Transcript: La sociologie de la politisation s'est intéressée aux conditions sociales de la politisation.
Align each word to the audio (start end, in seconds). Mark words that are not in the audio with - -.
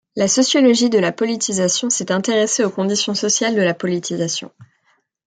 La 0.15 0.27
sociologie 0.27 0.89
de 0.89 0.97
la 0.97 1.11
politisation 1.11 1.91
s'est 1.91 2.11
intéressée 2.11 2.63
aux 2.63 2.71
conditions 2.71 3.13
sociales 3.13 3.53
de 3.53 3.61
la 3.61 3.75
politisation. 3.75 4.51